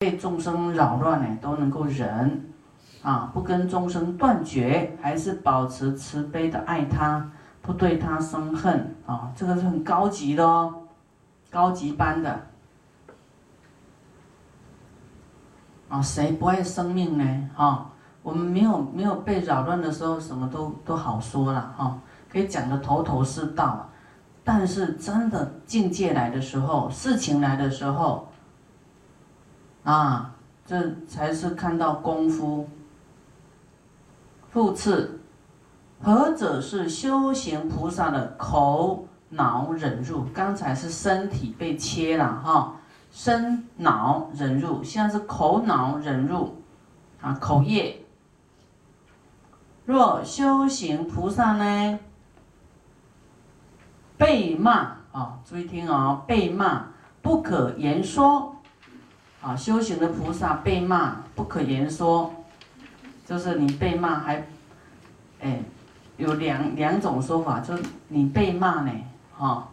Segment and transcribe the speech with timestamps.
[0.00, 2.50] 被众生扰乱呢，都能够忍，
[3.02, 7.30] 啊，不跟众生断绝，还是保持慈悲的爱他，
[7.60, 10.74] 不对他生恨啊，这个是很高级的哦，
[11.50, 12.46] 高级班的。
[15.90, 17.50] 啊，谁不爱生命呢？
[17.54, 17.90] 哈，
[18.22, 21.98] 我们没有没有被扰乱的时候，什么都都好说了哈，
[22.32, 23.86] 可以讲的头头是道。
[24.42, 28.26] 但是真的境界来的时候，事情来的时候，
[29.84, 30.34] 啊，
[30.66, 32.68] 这才是看到功夫。
[34.50, 35.20] 复次，
[36.02, 40.24] 何者是修行菩萨的口脑忍入？
[40.34, 42.76] 刚才是身体被切了哈。
[43.12, 46.56] 身脑忍入，现在是口脑忍入，
[47.20, 48.04] 啊，口业。
[49.84, 51.98] 若修行菩萨呢，
[54.16, 56.86] 被骂啊，注意听哦，被骂
[57.20, 58.54] 不可言说，
[59.40, 62.32] 啊，修行的菩萨被骂不可言说，
[63.26, 64.46] 就是你被骂还，
[65.40, 65.60] 哎，
[66.16, 68.92] 有两两种说法，就是你被骂呢，
[69.36, 69.68] 哈，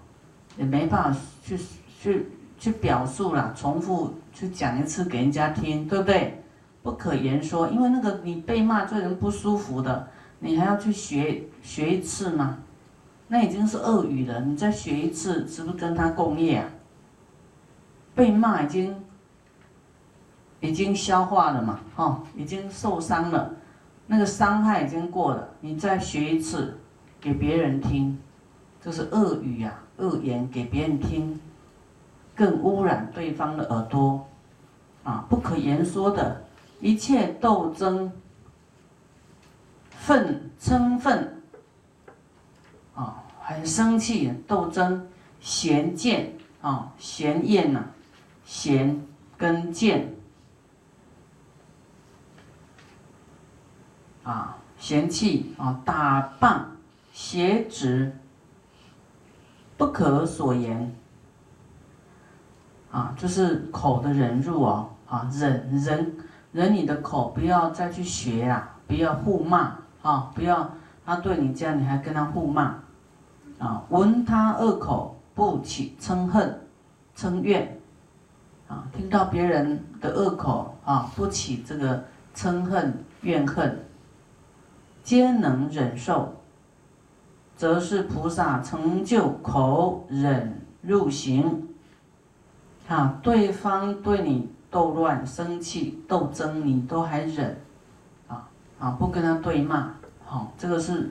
[0.58, 1.58] 也没办法去
[2.02, 2.28] 去。
[2.60, 6.42] 去表述了，重复去讲一次给人家听，对不对？
[6.82, 10.08] 不可言说，因为那个你被骂，这人不舒服的，
[10.40, 12.58] 你还要去学学一次嘛？
[13.28, 16.66] 那已经是恶语了，你再学一次，是不是跟他共业啊？
[18.16, 19.04] 被骂已经
[20.60, 23.54] 已经消化了嘛，哈，已经受伤了，
[24.08, 26.78] 那个伤害已经过了，你再学一次
[27.22, 28.18] 给别人听，
[28.82, 31.40] 这是恶语呀，恶言给别人听。
[32.36, 34.28] 更污染对方的耳朵，
[35.04, 36.44] 啊，不可言说的
[36.80, 38.12] 一切斗争、
[39.90, 41.42] 愤嗔愤，
[42.94, 45.08] 啊，很生气，斗争、
[45.40, 47.84] 嫌见啊，嫌厌呐，
[48.46, 49.02] 嫌
[49.36, 50.14] 跟见，
[54.28, 56.60] 啊，嫌弃啊，打谤、
[57.14, 58.14] 邪指，
[59.78, 60.94] 不可所言。
[62.92, 66.14] 啊，就是口的忍辱哦，啊，忍忍
[66.52, 70.72] 忍你的口，不要再去学啊，不要互骂啊，不要
[71.06, 72.76] 他对你这样，你还跟他互骂，
[73.60, 76.60] 啊，闻他恶口不起嗔恨
[77.16, 77.80] 嗔怨，
[78.68, 82.04] 啊，听到别人的恶口啊，不起这个
[82.36, 83.86] 嗔恨怨恨，
[85.08, 86.34] 皆能忍受，
[87.56, 91.70] 则是菩萨成就口忍入行。
[92.90, 97.58] 啊，对方对你斗乱、生气、斗争，你都还忍，
[98.28, 99.94] 啊啊，不跟他对骂，
[100.26, 101.10] 好，这个是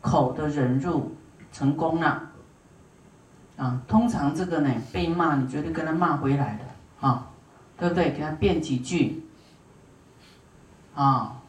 [0.00, 1.10] 口的忍入
[1.50, 2.30] 成功了，
[3.56, 7.26] 啊，通常这个呢被骂，你绝对跟他骂回来的，啊，
[7.76, 8.12] 对不对？
[8.12, 9.24] 给他辩几句，
[10.94, 11.39] 啊，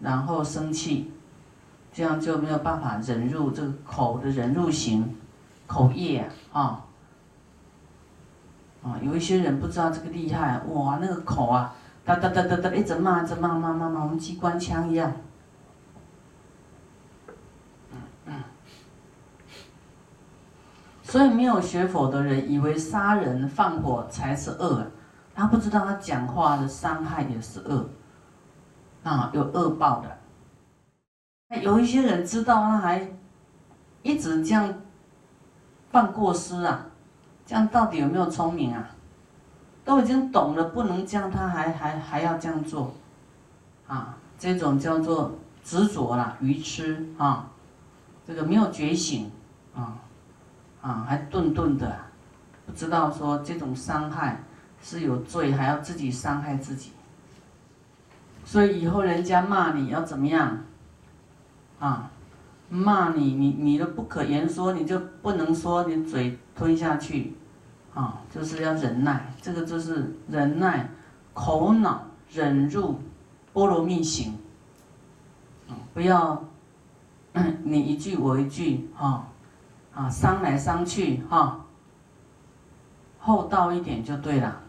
[0.00, 1.12] 然后生气，
[1.92, 5.16] 这样就没有办法忍入这个口的忍入型
[5.66, 6.84] 口业啊。
[8.82, 11.74] 啊，有一些人不知道这个厉害，哇，那个口啊，
[12.04, 15.12] 哒哒哒哒哒，一直骂，一直骂，骂骂骂，我们机关枪一样。
[21.02, 24.86] 所以没有学佛的人以为杀人放火才是恶，
[25.34, 27.84] 他不知道他讲话的伤害也是恶，
[29.02, 31.60] 啊，有恶报的。
[31.60, 33.08] 有一些人知道，他还
[34.02, 34.72] 一直这样
[35.90, 36.86] 犯过失啊。
[37.46, 38.90] 这样到底有没有聪明啊？
[39.84, 42.94] 都已经懂了，不能这样，他还还还要这样做，
[43.88, 45.32] 啊，这种叫做
[45.64, 47.48] 执着啦，愚痴啊，
[48.24, 49.32] 这个没有觉醒
[49.74, 49.98] 啊，
[50.80, 51.98] 啊，还顿顿的，
[52.66, 54.44] 不知道说这种伤害
[54.80, 56.92] 是有罪，还要自己伤害自己，
[58.44, 60.58] 所以以后人家骂你要怎么样，
[61.78, 62.10] 啊？
[62.72, 67.34] 骂你，你你都不可言说，你就不能说，你嘴吞下去，
[67.92, 70.88] 啊，就是要忍耐，这个就是忍耐，
[71.34, 73.00] 口脑忍入
[73.52, 74.38] 波罗蜜行，
[75.92, 76.44] 不要
[77.64, 79.26] 你一句我一句，哈，
[79.92, 81.64] 啊，伤来伤去，哈，
[83.18, 84.60] 厚道一点就对了，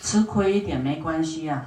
[0.00, 1.64] 吃亏一点没关系呀，啊，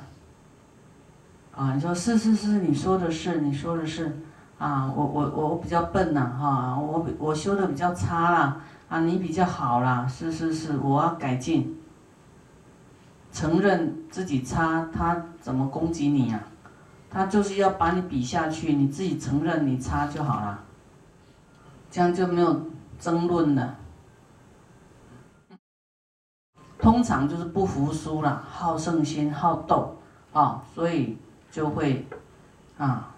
[1.56, 4.20] 啊你说是是是，你说的是，你说的是。
[4.58, 8.58] 啊，我我我比较笨呐，哈，我我修的比较差啦，
[8.88, 11.78] 啊，你比较好啦，是是是，我要改进。
[13.34, 16.40] 承认自己差，他怎么攻击你呀？
[17.10, 20.64] 他就是要把你比下去，你自己承认你差就好了，
[21.92, 22.62] 这样就没有
[22.98, 23.76] 争论了。
[26.80, 29.98] 通常就是不服输了，好胜心、好斗
[30.32, 31.18] 啊，所以
[31.56, 32.06] 就会
[32.78, 33.16] 啊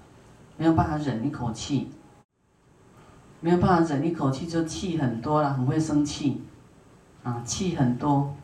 [0.57, 1.89] 没有办法忍一口气，
[3.39, 6.43] 没有办法忍一口气就气很多了，很会生气
[7.23, 8.35] 啊，气很多，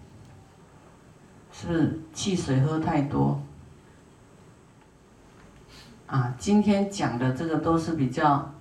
[1.52, 3.40] 是不是汽水喝太多？
[6.08, 8.52] 啊，今天讲的这个都是比较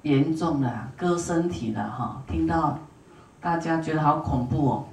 [0.00, 2.78] 严重的割身体的哈，听到
[3.38, 4.86] 大家觉得好恐怖哦。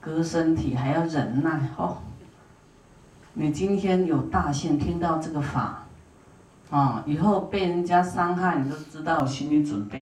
[0.00, 1.96] 割身体还要忍耐哦！
[3.34, 5.86] 你今天有大限听到这个法，
[6.70, 10.01] 啊，以后被人家伤害，你都知道心理准备。